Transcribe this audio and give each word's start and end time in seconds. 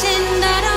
सुन्दर 0.00 0.75